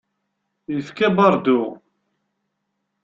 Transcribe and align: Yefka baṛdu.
Yefka 0.73 1.07
baṛdu. 1.15 1.61